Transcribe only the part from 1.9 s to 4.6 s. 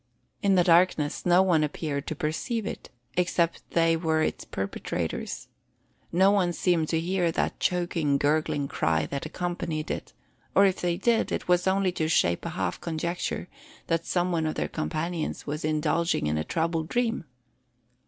to perceive it, except they were its